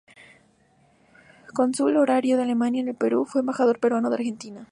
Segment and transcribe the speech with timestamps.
[1.55, 4.59] Cónsul honorario de Alemania en el Perú, fue embajador peruano en Argentina.